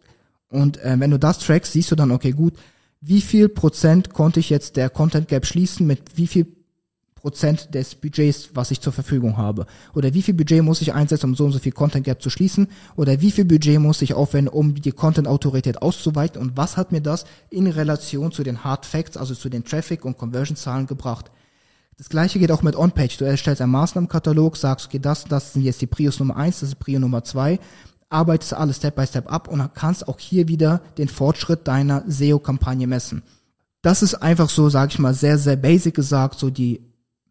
und 0.49 0.83
äh, 0.83 0.99
wenn 0.99 1.11
du 1.11 1.19
das 1.19 1.39
trackst, 1.39 1.73
siehst 1.73 1.91
du 1.91 1.97
dann, 1.97 2.13
okay, 2.13 2.31
gut, 2.31 2.55
wie 3.01 3.21
viel 3.21 3.49
Prozent 3.49 4.13
konnte 4.13 4.41
ich 4.41 4.49
jetzt 4.49 4.77
der 4.77 4.91
Content 4.91 5.29
Gap 5.29 5.45
schließen 5.47 5.87
mit 5.87 6.17
wie 6.17 6.27
viel 6.27 6.47
Prozent 7.27 7.75
des 7.75 7.97
Budgets, 7.97 8.51
was 8.55 8.71
ich 8.71 8.81
zur 8.81 8.93
Verfügung 8.93 9.37
habe. 9.37 9.67
Oder 9.97 10.15
wie 10.15 10.23
viel 10.23 10.35
Budget 10.35 10.63
muss 10.63 10.81
ich 10.81 10.95
einsetzen, 10.95 11.31
um 11.31 11.35
so 11.35 11.47
und 11.47 11.51
so 11.51 11.59
viel 11.59 11.73
Content 11.73 12.05
Gap 12.05 12.23
zu 12.23 12.31
schließen? 12.31 12.69
Oder 12.95 13.21
wie 13.21 13.33
viel 13.33 13.45
Budget 13.45 13.81
muss 13.81 14.01
ich 14.01 14.15
aufwenden, 14.15 14.55
um 14.55 14.77
die 14.77 14.93
Content-Autorität 14.93 15.83
auszuweiten? 15.83 16.41
Und 16.41 16.57
was 16.57 16.77
hat 16.77 16.93
mir 16.93 17.01
das 17.01 17.25
in 17.51 17.67
Relation 17.67 18.31
zu 18.31 18.45
den 18.45 18.63
Hard 18.63 18.87
Facts, 18.87 19.17
also 19.17 19.35
zu 19.35 19.49
den 19.49 19.65
Traffic- 19.65 20.05
und 20.05 20.17
Conversion-Zahlen 20.17 20.87
gebracht? 20.87 21.33
Das 21.99 22.09
gleiche 22.09 22.39
geht 22.39 22.53
auch 22.53 22.63
mit 22.63 22.77
On-Page. 22.77 23.17
Du 23.17 23.25
erstellst 23.25 23.61
einen 23.61 23.73
Maßnahmenkatalog, 23.73 24.57
sagst, 24.57 24.87
okay, 24.87 25.01
das, 25.01 25.25
das 25.25 25.55
sind 25.55 25.63
jetzt 25.63 25.81
die 25.81 25.89
Prius 25.89 26.21
Nummer 26.21 26.37
eins, 26.37 26.61
das 26.61 26.69
ist 26.69 26.79
Prio 26.79 27.01
Nummer 27.01 27.25
zwei, 27.25 27.59
arbeitest 28.09 28.55
alles 28.55 28.77
Step 28.77 28.95
by 28.95 29.05
Step 29.05 29.33
ab 29.33 29.49
und 29.49 29.75
kannst 29.75 30.07
auch 30.07 30.21
hier 30.21 30.47
wieder 30.47 30.81
den 30.97 31.09
Fortschritt 31.09 31.67
deiner 31.67 32.05
SEO-Kampagne 32.07 32.87
messen. 32.87 33.25
Das 33.83 34.03
ist 34.03 34.15
einfach 34.15 34.49
so, 34.49 34.69
sage 34.69 34.93
ich 34.93 35.01
mal, 35.01 35.15
sehr, 35.15 35.39
sehr 35.39 35.57
basic 35.57 35.95
gesagt, 35.95 36.39
so 36.39 36.51
die 36.51 36.86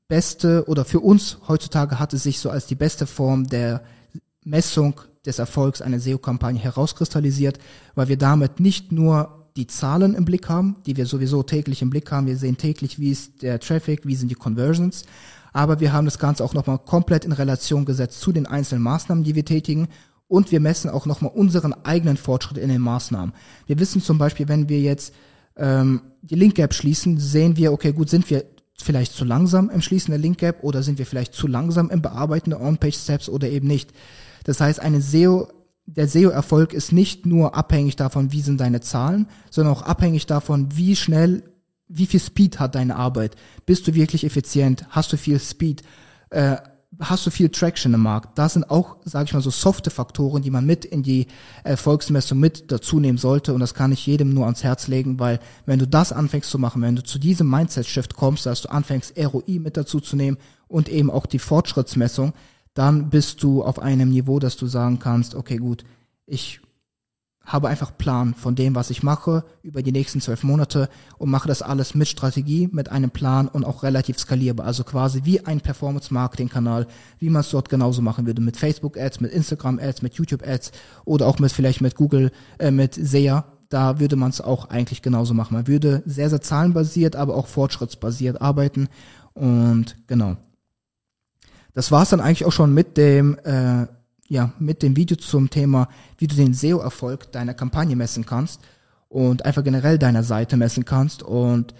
beste 0.08 0.66
oder 0.68 0.86
für 0.86 1.00
uns 1.00 1.40
heutzutage 1.48 2.00
hat 2.00 2.14
es 2.14 2.24
sich 2.24 2.40
so 2.40 2.50
als 2.50 2.68
die 2.68 2.76
beste 2.76 3.08
Form 3.08 3.48
der 3.48 3.84
Messung 4.44 5.02
des 5.26 5.40
Erfolgs 5.40 5.82
einer 5.82 6.00
SEO-Kampagne 6.00 6.60
herauskristallisiert, 6.60 7.58
weil 7.96 8.08
wir 8.08 8.18
damit 8.18 8.60
nicht 8.60 8.92
nur 8.92 9.48
die 9.58 9.68
Zahlen 9.68 10.14
im 10.14 10.26
Blick 10.26 10.50
haben, 10.50 10.76
die 10.86 10.98
wir 10.98 11.06
sowieso 11.06 11.42
täglich 11.42 11.82
im 11.82 11.90
Blick 11.90 12.12
haben. 12.12 12.28
Wir 12.28 12.38
sehen 12.38 12.58
täglich, 12.58 13.00
wie 13.00 13.12
ist 13.12 13.42
der 13.42 13.60
Traffic, 13.60 14.06
wie 14.06 14.16
sind 14.16 14.30
die 14.30 14.36
Conversions. 14.36 15.06
Aber 15.54 15.80
wir 15.80 15.94
haben 15.94 16.06
das 16.06 16.20
Ganze 16.20 16.44
auch 16.44 16.54
nochmal 16.54 16.80
komplett 16.80 17.24
in 17.24 17.32
Relation 17.32 17.86
gesetzt 17.86 18.20
zu 18.20 18.34
den 18.34 18.46
einzelnen 18.46 18.84
Maßnahmen, 18.84 19.24
die 19.24 19.36
wir 19.36 19.46
tätigen. 19.46 19.88
Und 20.28 20.52
wir 20.52 20.60
messen 20.60 20.90
auch 20.90 21.06
nochmal 21.06 21.32
unseren 21.34 21.74
eigenen 21.86 22.18
Fortschritt 22.18 22.58
in 22.58 22.70
den 22.70 22.82
Maßnahmen. 22.82 23.34
Wir 23.66 23.80
wissen 23.80 24.02
zum 24.02 24.18
Beispiel, 24.18 24.50
wenn 24.50 24.68
wir 24.68 24.82
jetzt 24.82 25.14
ähm, 25.56 26.02
die 26.22 26.36
Link 26.36 26.56
Gap 26.56 26.74
schließen, 26.74 27.18
sehen 27.18 27.56
wir, 27.56 27.72
okay, 27.72 27.94
gut, 27.94 28.10
sind 28.10 28.30
wir 28.30 28.44
vielleicht 28.82 29.14
zu 29.14 29.26
langsam 29.26 29.70
im 29.70 29.82
Schließen 29.82 30.12
der 30.12 30.20
Link 30.20 30.40
Gap 30.40 30.64
oder 30.64 30.84
sind 30.84 31.00
wir 31.00 31.06
vielleicht 31.06 31.34
zu 31.34 31.48
langsam 31.48 31.90
im 31.90 32.02
Bearbeiten 32.02 32.50
der 32.50 32.62
On-Page 32.62 32.96
Steps 32.96 33.30
oder 33.30 33.50
eben 33.50 33.68
nicht. 33.68 33.92
Das 34.44 34.60
heißt, 34.60 34.80
eine 34.80 35.02
SEO, 35.02 35.48
der 35.86 36.08
SEO-Erfolg 36.08 36.74
ist 36.74 36.92
nicht 36.92 37.26
nur 37.26 37.56
abhängig 37.56 37.96
davon, 37.96 38.32
wie 38.32 38.42
sind 38.42 38.60
deine 38.60 38.82
Zahlen, 38.82 39.28
sondern 39.50 39.74
auch 39.74 39.84
abhängig 39.84 40.26
davon, 40.26 40.76
wie 40.76 40.96
schnell, 40.96 41.44
wie 41.88 42.06
viel 42.06 42.20
Speed 42.20 42.60
hat 42.60 42.76
deine 42.76 42.96
Arbeit. 42.96 43.36
Bist 43.66 43.88
du 43.88 43.94
wirklich 43.94 44.24
effizient? 44.24 44.86
Hast 44.90 45.14
du 45.14 45.18
viel 45.18 45.40
Speed? 45.40 45.84
Äh, 46.30 46.58
hast 47.00 47.26
du 47.26 47.32
viel 47.32 47.50
Traction 47.50 47.94
im 47.94 48.02
Markt. 48.02 48.38
Das 48.38 48.54
sind 48.54 48.70
auch, 48.70 48.98
sage 49.04 49.26
ich 49.26 49.34
mal, 49.34 49.42
so 49.42 49.50
softe 49.50 49.90
Faktoren, 49.90 50.42
die 50.42 50.50
man 50.50 50.66
mit 50.66 50.86
in 50.86 51.04
die 51.04 51.28
Erfolgsmessung 51.64 52.40
mit 52.40 52.72
dazu 52.72 53.00
nehmen 53.00 53.18
sollte. 53.18 53.54
Und 53.54 53.60
das 53.60 53.74
kann 53.74 53.92
ich 53.92 54.06
jedem 54.06 54.34
nur 54.34 54.46
ans 54.46 54.64
Herz 54.64 54.88
legen, 54.88 55.20
weil 55.20 55.40
wenn 55.66 55.80
du 55.80 55.88
das 55.88 56.12
anfängst 56.12 56.50
zu 56.50 56.60
machen, 56.60 56.82
wenn 56.82 56.96
du 56.96 57.04
zu 57.04 57.20
diesem 57.20 57.50
Mindset-Shift 57.50 58.16
kommst, 58.16 58.46
dass 58.46 58.62
du 58.62 58.72
anfängst, 58.72 59.14
ROI 59.18 59.60
mit 59.60 59.78
dazu 59.78 60.00
zu 60.00 60.16
nehmen 60.16 60.38
und 60.68 60.90
eben 60.90 61.12
auch 61.12 61.26
die 61.26 61.40
Fortschrittsmessung, 61.40 62.34
dann 62.74 63.10
bist 63.10 63.42
du 63.44 63.64
auf 63.64 63.80
einem 63.80 64.10
Niveau, 64.10 64.40
dass 64.40 64.58
du 64.58 64.68
sagen 64.68 65.00
kannst, 65.00 65.36
okay, 65.36 65.58
gut, 65.58 65.86
ich 66.26 66.60
habe 67.46 67.70
einfach 67.70 67.96
Plan 67.98 68.34
von 68.34 68.56
dem, 68.56 68.76
was 68.76 68.90
ich 68.90 69.04
mache 69.04 69.44
über 69.62 69.84
die 69.84 69.92
nächsten 69.92 70.20
zwölf 70.20 70.44
Monate 70.44 70.90
und 71.18 71.30
mache 71.30 71.48
das 71.48 71.62
alles 71.62 71.96
mit 71.96 72.08
Strategie, 72.08 72.70
mit 72.72 72.90
einem 72.90 73.12
Plan 73.12 73.48
und 73.48 73.66
auch 73.66 73.84
relativ 73.84 74.20
skalierbar. 74.20 74.66
Also 74.66 74.84
quasi 74.84 75.22
wie 75.24 75.46
ein 75.46 75.62
Performance-Marketing-Kanal, 75.62 76.88
wie 77.20 77.30
man 77.30 77.42
es 77.42 77.52
dort 77.52 77.70
genauso 77.70 78.02
machen 78.02 78.26
würde 78.26 78.42
mit 78.42 78.58
Facebook-Ads, 78.58 79.22
mit 79.22 79.32
Instagram-Ads, 79.32 80.02
mit 80.02 80.16
YouTube-Ads 80.16 80.72
oder 81.06 81.28
auch 81.28 81.40
mit 81.40 81.52
vielleicht 81.52 81.82
mit 81.82 81.96
Google, 81.96 82.32
äh, 82.58 82.72
mit 82.72 82.96
SEA. 82.96 83.46
Da 83.70 84.00
würde 84.00 84.16
man 84.16 84.30
es 84.30 84.42
auch 84.42 84.70
eigentlich 84.70 85.02
genauso 85.02 85.34
machen. 85.34 85.54
Man 85.54 85.68
würde 85.68 86.04
sehr, 86.06 86.30
sehr 86.30 86.42
zahlenbasiert, 86.42 87.16
aber 87.16 87.36
auch 87.36 87.48
fortschrittsbasiert 87.48 88.42
arbeiten 88.42 88.90
und 89.34 89.96
genau. 90.08 90.38
Das 91.74 91.92
war's 91.92 92.10
dann 92.10 92.22
eigentlich 92.22 92.46
auch 92.46 92.54
schon 92.54 92.74
mit 92.74 92.96
dem 92.98 93.38
äh, 93.44 93.86
ja, 94.28 94.54
mit 94.60 94.82
dem 94.82 94.96
Video 94.96 95.18
zum 95.18 95.50
Thema, 95.50 95.88
wie 96.18 96.28
du 96.28 96.36
den 96.36 96.54
SEO-Erfolg 96.54 97.32
deiner 97.32 97.54
Kampagne 97.54 97.96
messen 97.96 98.26
kannst 98.26 98.62
und 99.10 99.46
einfach 99.46 99.64
generell 99.64 100.00
deiner 100.00 100.24
Seite 100.24 100.58
messen 100.58 100.84
kannst. 100.84 101.22
Und 101.22 101.76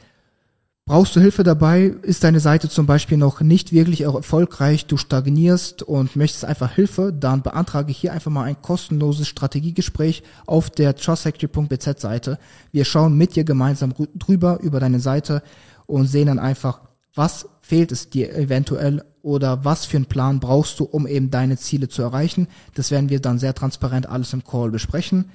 brauchst 0.86 1.16
du 1.16 1.20
Hilfe 1.20 1.44
dabei? 1.44 1.96
Ist 2.04 2.24
deine 2.24 2.40
Seite 2.40 2.70
zum 2.70 2.86
Beispiel 2.86 3.18
noch 3.18 3.42
nicht 3.42 3.72
wirklich 3.72 4.02
erfolgreich? 4.02 4.86
Du 4.86 4.98
stagnierst 4.98 5.82
und 5.82 6.16
möchtest 6.16 6.46
einfach 6.46 6.72
Hilfe? 6.72 7.12
Dann 7.12 7.42
beantrage 7.42 7.92
hier 7.92 8.14
einfach 8.14 8.32
mal 8.32 8.44
ein 8.44 8.62
kostenloses 8.62 9.28
Strategiegespräch 9.28 10.22
auf 10.46 10.70
der 10.70 10.96
trustfactory.bz 10.96 12.00
Seite. 12.00 12.38
Wir 12.72 12.86
schauen 12.86 13.18
mit 13.18 13.36
dir 13.36 13.44
gemeinsam 13.44 13.94
drüber 14.14 14.60
über 14.62 14.80
deine 14.80 15.00
Seite 15.00 15.42
und 15.88 16.06
sehen 16.06 16.28
dann 16.28 16.40
einfach, 16.40 16.82
was 17.16 17.48
fehlt 17.66 17.92
es 17.92 18.12
dir 18.12 18.36
eventuell 18.36 19.04
oder 19.24 19.66
was 19.66 19.86
für 19.86 19.98
einen 19.98 20.06
Plan 20.06 20.40
brauchst 20.40 20.80
du, 20.80 20.84
um 20.84 21.08
eben 21.08 21.32
deine 21.32 21.58
Ziele 21.58 21.88
zu 21.90 22.04
erreichen. 22.04 22.48
Das 22.76 22.92
werden 22.92 23.10
wir 23.10 23.20
dann 23.20 23.40
sehr 23.40 23.56
transparent 23.56 24.08
alles 24.08 24.34
im 24.34 24.44
Call 24.44 24.70
besprechen. 24.70 25.32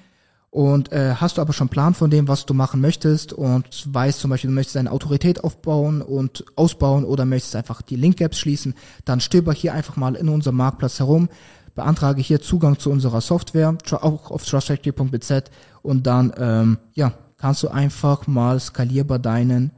Und 0.49 0.93
äh, 0.93 1.15
hast 1.17 1.39
du 1.39 1.43
aber 1.43 1.53
schon 1.53 1.67
einen 1.67 1.73
Plan 1.73 1.95
von 1.95 2.09
dem, 2.09 2.29
was 2.29 2.47
du 2.47 2.55
machen 2.55 2.81
möchtest 2.81 3.33
und 3.33 3.93
weißt 3.93 4.21
zum 4.21 4.31
Beispiel, 4.31 4.51
du 4.51 4.55
möchtest 4.55 4.77
deine 4.77 4.93
Autorität 4.93 5.43
aufbauen 5.43 6.03
und 6.03 6.45
ausbauen 6.55 7.05
oder 7.05 7.25
möchtest 7.25 7.57
einfach 7.57 7.83
die 7.83 7.97
Link-Gaps 7.97 8.39
schließen, 8.39 8.75
dann 9.05 9.21
stöber 9.21 9.53
hier 9.53 9.75
einfach 9.75 9.97
mal 9.97 10.15
in 10.15 10.29
unserem 10.29 10.57
Marktplatz 10.57 11.01
herum, 11.01 11.29
beantrage 11.75 12.23
hier 12.23 12.41
Zugang 12.41 12.79
zu 12.79 12.91
unserer 12.91 13.21
Software, 13.21 13.77
auch 13.93 14.31
auf 14.31 14.45
trustfactory.bz 14.45 15.51
und 15.83 16.07
dann 16.07 16.33
ähm, 16.37 16.79
ja, 16.95 17.13
kannst 17.39 17.65
du 17.65 17.69
einfach 17.69 18.29
mal 18.29 18.61
skalierbar 18.61 19.19
deinen 19.19 19.73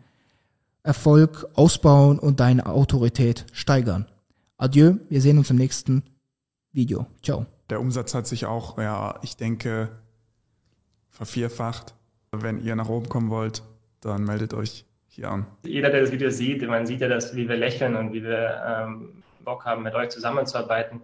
Erfolg 0.83 1.47
ausbauen 1.55 2.19
und 2.19 2.41
deine 2.41 2.67
Autorität 2.67 3.47
steigern. 3.53 4.07
Adieu, 4.57 4.95
wir 5.09 5.21
sehen 5.21 5.39
uns 5.39 5.51
im 5.51 5.57
nächsten 5.57 6.03
Video. 6.73 7.07
Ciao. 7.23 7.47
Der 7.71 7.81
Umsatz 7.81 8.15
hat 8.15 8.27
sich 8.27 8.47
auch, 8.47 8.79
ja, 8.79 9.19
ich 9.23 9.37
denke, 9.37 9.91
vervierfacht. 11.11 11.95
Wenn 12.33 12.63
ihr 12.65 12.75
nach 12.77 12.89
oben 12.89 13.09
kommen 13.09 13.31
wollt, 13.31 13.63
dann 14.01 14.25
meldet 14.25 14.55
euch 14.55 14.85
hier 15.07 15.31
an. 15.31 15.47
Jeder, 15.65 15.91
der 15.91 16.01
das 16.01 16.11
Video 16.13 16.31
sieht, 16.31 16.67
man 16.67 16.87
sieht 16.87 17.01
ja, 17.01 17.09
dass, 17.09 17.37
wie 17.37 17.49
wir 17.49 17.57
lächeln 17.57 17.95
und 17.97 18.13
wie 18.13 18.23
wir 18.23 18.63
ähm, 18.67 19.23
Bock 19.45 19.65
haben, 19.65 19.83
mit 19.83 19.95
euch 19.95 20.09
zusammenzuarbeiten. 20.09 21.03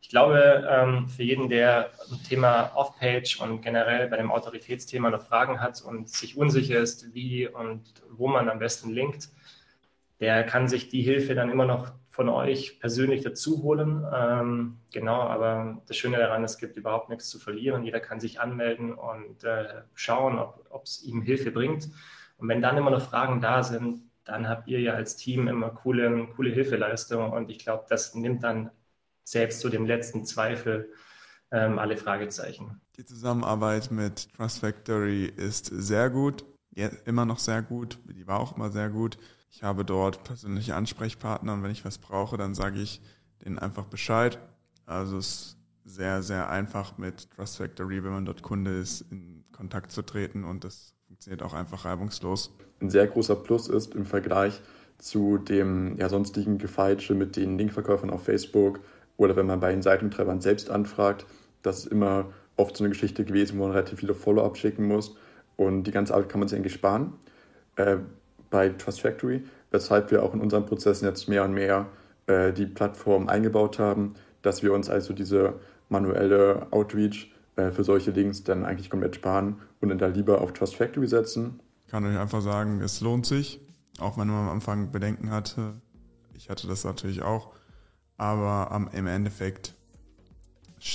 Ich 0.00 0.08
glaube, 0.08 0.66
ähm, 0.70 1.08
für 1.08 1.22
jeden, 1.22 1.48
der 1.48 1.90
ein 2.10 2.22
Thema 2.22 2.70
Off-Page 2.74 3.40
und 3.40 3.60
generell 3.62 4.08
bei 4.08 4.16
dem 4.16 4.30
Autoritätsthema 4.30 5.10
noch 5.10 5.22
Fragen 5.22 5.60
hat 5.60 5.82
und 5.82 6.08
sich 6.08 6.36
unsicher 6.36 6.78
ist, 6.78 7.12
wie 7.12 7.48
und 7.48 7.82
wo 8.10 8.28
man 8.28 8.48
am 8.48 8.58
besten 8.58 8.90
linkt, 8.90 9.30
der 10.20 10.44
kann 10.44 10.68
sich 10.68 10.88
die 10.88 11.02
Hilfe 11.02 11.34
dann 11.34 11.50
immer 11.50 11.66
noch 11.66 11.92
von 12.10 12.28
euch 12.30 12.80
persönlich 12.80 13.22
dazu 13.22 13.62
holen. 13.62 14.06
Ähm, 14.14 14.78
genau, 14.90 15.20
aber 15.20 15.82
das 15.86 15.96
Schöne 15.98 16.16
daran, 16.16 16.44
es 16.44 16.56
gibt 16.56 16.76
überhaupt 16.76 17.10
nichts 17.10 17.28
zu 17.28 17.38
verlieren. 17.38 17.84
Jeder 17.84 18.00
kann 18.00 18.20
sich 18.20 18.40
anmelden 18.40 18.94
und 18.94 19.44
äh, 19.44 19.82
schauen, 19.94 20.38
ob 20.38 20.84
es 20.84 21.02
ihm 21.02 21.20
Hilfe 21.20 21.50
bringt. 21.50 21.90
Und 22.38 22.48
wenn 22.48 22.62
dann 22.62 22.78
immer 22.78 22.90
noch 22.90 23.02
Fragen 23.02 23.42
da 23.42 23.62
sind, 23.62 24.00
dann 24.24 24.48
habt 24.48 24.66
ihr 24.66 24.80
ja 24.80 24.94
als 24.94 25.16
Team 25.16 25.46
immer 25.46 25.70
coole, 25.70 26.26
coole 26.34 26.50
Hilfeleistung. 26.50 27.32
Und 27.32 27.50
ich 27.50 27.58
glaube, 27.58 27.84
das 27.88 28.14
nimmt 28.14 28.42
dann 28.42 28.70
selbst 29.26 29.60
zu 29.60 29.68
dem 29.68 29.86
letzten 29.86 30.24
Zweifel 30.24 30.92
ähm, 31.50 31.78
alle 31.78 31.96
Fragezeichen. 31.96 32.80
Die 32.96 33.04
Zusammenarbeit 33.04 33.90
mit 33.90 34.32
Trust 34.34 34.60
Factory 34.60 35.26
ist 35.26 35.66
sehr 35.66 36.10
gut, 36.10 36.44
ja, 36.74 36.88
immer 37.04 37.26
noch 37.26 37.38
sehr 37.38 37.62
gut, 37.62 37.98
die 38.04 38.26
war 38.26 38.40
auch 38.40 38.56
immer 38.56 38.70
sehr 38.70 38.88
gut. 38.88 39.18
Ich 39.50 39.62
habe 39.62 39.84
dort 39.84 40.24
persönliche 40.24 40.74
Ansprechpartner 40.74 41.54
und 41.54 41.62
wenn 41.62 41.70
ich 41.70 41.84
was 41.84 41.98
brauche, 41.98 42.36
dann 42.36 42.54
sage 42.54 42.80
ich 42.80 43.00
denen 43.44 43.58
einfach 43.58 43.84
Bescheid. 43.84 44.38
Also 44.86 45.18
es 45.18 45.28
ist 45.28 45.56
sehr, 45.84 46.22
sehr 46.22 46.48
einfach 46.48 46.98
mit 46.98 47.30
Trust 47.30 47.56
Factory, 47.56 48.04
wenn 48.04 48.12
man 48.12 48.24
dort 48.26 48.42
Kunde 48.42 48.78
ist, 48.78 49.02
in 49.10 49.44
Kontakt 49.52 49.90
zu 49.90 50.02
treten 50.02 50.44
und 50.44 50.64
das 50.64 50.94
funktioniert 51.06 51.42
auch 51.42 51.54
einfach 51.54 51.84
reibungslos. 51.84 52.54
Ein 52.80 52.90
sehr 52.90 53.06
großer 53.06 53.36
Plus 53.36 53.68
ist 53.68 53.94
im 53.94 54.06
Vergleich 54.06 54.60
zu 54.98 55.38
dem 55.38 55.96
ja, 55.98 56.08
sonstigen 56.08 56.58
Gefeitsche 56.58 57.14
mit 57.14 57.36
den 57.36 57.58
Linkverkäufern 57.58 58.10
auf 58.10 58.24
Facebook 58.24 58.80
oder 59.16 59.36
wenn 59.36 59.46
man 59.46 59.60
bei 59.60 59.70
den 59.70 59.82
Seitentreibern 59.82 60.40
selbst 60.40 60.70
anfragt, 60.70 61.26
das 61.62 61.80
ist 61.80 61.86
immer 61.86 62.26
oft 62.56 62.76
so 62.76 62.84
eine 62.84 62.90
Geschichte 62.90 63.24
gewesen, 63.24 63.58
wo 63.58 63.64
man 63.64 63.72
relativ 63.72 64.00
viele 64.00 64.14
Follow-up 64.14 64.56
schicken 64.56 64.86
muss 64.86 65.16
und 65.56 65.84
die 65.84 65.90
ganze 65.90 66.14
Arbeit 66.14 66.28
kann 66.28 66.40
man 66.40 66.48
sich 66.48 66.58
eigentlich 66.58 66.74
sparen 66.74 67.14
äh, 67.76 67.96
bei 68.50 68.68
Trust 68.70 69.00
Factory, 69.00 69.44
weshalb 69.70 70.10
wir 70.10 70.22
auch 70.22 70.34
in 70.34 70.40
unseren 70.40 70.66
Prozessen 70.66 71.06
jetzt 71.06 71.28
mehr 71.28 71.44
und 71.44 71.52
mehr 71.52 71.86
äh, 72.26 72.52
die 72.52 72.66
Plattform 72.66 73.28
eingebaut 73.28 73.78
haben, 73.78 74.14
dass 74.42 74.62
wir 74.62 74.72
uns 74.72 74.88
also 74.88 75.12
diese 75.12 75.54
manuelle 75.88 76.66
Outreach 76.70 77.32
äh, 77.56 77.70
für 77.70 77.84
solche 77.84 78.10
Links 78.10 78.44
dann 78.44 78.64
eigentlich 78.64 78.90
komplett 78.90 79.16
sparen 79.16 79.56
und 79.80 79.88
dann 79.88 79.98
da 79.98 80.06
lieber 80.06 80.40
auf 80.40 80.52
Trust 80.52 80.76
Factory 80.76 81.08
setzen. 81.08 81.60
Ich 81.84 81.90
kann 81.90 82.04
euch 82.04 82.18
einfach 82.18 82.42
sagen, 82.42 82.80
es 82.80 83.00
lohnt 83.00 83.26
sich, 83.26 83.60
auch 83.98 84.18
wenn 84.18 84.28
man 84.28 84.48
am 84.48 84.50
Anfang 84.50 84.90
Bedenken 84.90 85.30
hatte. 85.30 85.74
Ich 86.34 86.50
hatte 86.50 86.66
das 86.66 86.84
natürlich 86.84 87.22
auch, 87.22 87.52
aber 88.16 88.70
am, 88.70 88.88
im 88.92 89.06
Endeffekt 89.06 89.74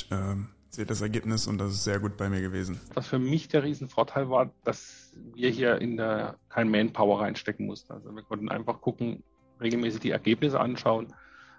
äh, 0.10 0.36
seht 0.70 0.90
das 0.90 1.01
Ergebnis 1.01 1.48
und 1.48 1.58
das 1.58 1.74
ist 1.74 1.84
sehr 1.84 2.00
gut 2.00 2.18
bei 2.18 2.30
mir 2.30 2.42
gewesen. 2.42 2.80
Was 2.94 3.08
für 3.08 3.20
mich 3.20 3.48
der 3.50 3.63
Riesenvorteil 3.63 4.30
war, 4.30 4.51
dass 4.63 5.12
wir 5.34 5.50
hier 5.50 5.80
in 5.80 5.98
der 5.98 6.38
kein 6.50 6.70
Manpower 6.70 7.22
reinstecken 7.22 7.66
mussten. 7.66 7.92
Also 7.94 8.16
wir 8.16 8.24
konnten 8.24 8.50
einfach 8.50 8.82
gucken, 8.82 9.24
regelmäßig 9.60 10.01
die 10.01 10.12
Ergebnisse 10.12 10.60
anschauen, 10.60 11.13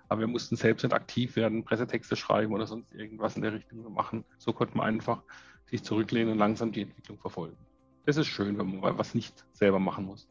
aber 0.09 0.21
wir 0.21 0.26
mussten 0.28 0.57
selbst 0.57 0.83
nicht 0.83 0.95
aktiv 0.95 1.37
werden, 1.37 1.64
Pressetexte 1.64 2.16
schreiben 2.16 2.52
oder 2.52 2.66
sonst 2.66 2.92
irgendwas 2.95 3.37
in 3.37 3.42
der 3.42 3.52
Richtung 3.52 3.92
machen. 3.92 4.25
So 4.38 4.52
konnte 4.52 4.76
man 4.76 4.87
einfach 4.87 5.23
sich 5.66 5.83
zurücklehnen 5.83 6.33
und 6.33 6.38
langsam 6.38 6.73
die 6.73 6.83
Entwicklung 6.83 7.19
verfolgen. 7.19 7.57
Das 8.04 8.16
ist 8.16 8.26
schön, 8.26 8.59
wenn 8.59 8.81
man 8.81 8.99
was 8.99 9.14
nicht 9.14 9.45
selber 9.52 9.78
machen 9.78 10.07
muss. 10.07 10.28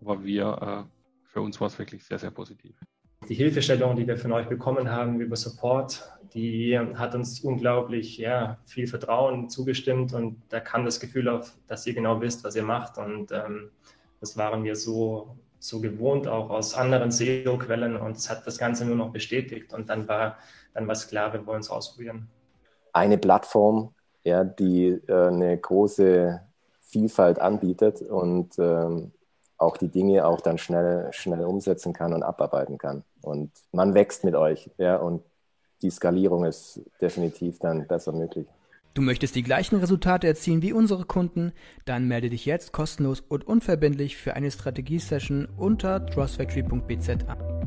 Aber 0.00 0.22
wir, 0.24 0.86
äh, 0.86 1.28
für 1.28 1.40
uns 1.40 1.60
war 1.60 1.68
es 1.68 1.78
wirklich 1.78 2.04
sehr, 2.04 2.18
sehr 2.18 2.30
positiv. 2.30 2.74
Die 3.32 3.38
Hilfestellung, 3.38 3.96
die 3.96 4.06
wir 4.06 4.18
von 4.18 4.30
euch 4.32 4.46
bekommen 4.46 4.90
haben 4.90 5.18
über 5.18 5.36
Support, 5.36 6.06
die 6.34 6.78
hat 6.78 7.14
uns 7.14 7.40
unglaublich 7.40 8.18
ja, 8.18 8.58
viel 8.66 8.86
Vertrauen 8.86 9.48
zugestimmt 9.48 10.12
und 10.12 10.42
da 10.50 10.60
kam 10.60 10.84
das 10.84 11.00
Gefühl 11.00 11.30
auf, 11.30 11.56
dass 11.66 11.86
ihr 11.86 11.94
genau 11.94 12.20
wisst, 12.20 12.44
was 12.44 12.56
ihr 12.56 12.62
macht 12.62 12.98
und 12.98 13.32
ähm, 13.32 13.70
das 14.20 14.36
waren 14.36 14.64
wir 14.64 14.76
so, 14.76 15.34
so 15.58 15.80
gewohnt, 15.80 16.28
auch 16.28 16.50
aus 16.50 16.74
anderen 16.74 17.10
SEO-Quellen 17.10 17.96
und 17.96 18.18
es 18.18 18.28
hat 18.28 18.46
das 18.46 18.58
Ganze 18.58 18.84
nur 18.84 18.96
noch 18.96 19.14
bestätigt 19.14 19.72
und 19.72 19.88
dann 19.88 20.06
war 20.08 20.36
dann 20.74 20.86
war 20.86 20.92
es 20.92 21.08
klar, 21.08 21.32
wir 21.32 21.46
wollen 21.46 21.60
es 21.60 21.70
ausprobieren. 21.70 22.28
Eine 22.92 23.16
Plattform, 23.16 23.94
ja, 24.24 24.44
die 24.44 24.88
äh, 25.08 25.28
eine 25.28 25.56
große 25.56 26.38
Vielfalt 26.82 27.38
anbietet 27.38 28.02
und 28.02 28.58
ähm, 28.58 29.12
auch 29.56 29.78
die 29.78 29.88
Dinge 29.88 30.26
auch 30.26 30.42
dann 30.42 30.58
schnell, 30.58 31.08
schnell 31.12 31.46
umsetzen 31.46 31.94
kann 31.94 32.12
und 32.12 32.22
abarbeiten 32.22 32.76
kann. 32.76 33.04
Und 33.22 33.50
man 33.72 33.94
wächst 33.94 34.24
mit 34.24 34.34
euch, 34.34 34.70
ja, 34.78 34.96
und 34.96 35.22
die 35.82 35.90
Skalierung 35.90 36.44
ist 36.44 36.80
definitiv 37.00 37.58
dann 37.58 37.86
besser 37.86 38.12
möglich. 38.12 38.46
Du 38.94 39.00
möchtest 39.00 39.34
die 39.36 39.42
gleichen 39.42 39.76
Resultate 39.76 40.26
erzielen 40.26 40.60
wie 40.60 40.74
unsere 40.74 41.04
Kunden? 41.04 41.52
Dann 41.86 42.06
melde 42.08 42.28
dich 42.28 42.44
jetzt 42.44 42.72
kostenlos 42.72 43.20
und 43.20 43.46
unverbindlich 43.46 44.18
für 44.18 44.34
eine 44.34 44.50
Strategiesession 44.50 45.48
unter 45.56 46.04
trustfactory.bz 46.06 47.08
an. 47.26 47.62